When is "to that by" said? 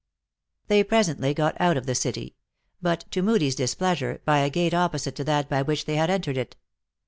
5.17-5.61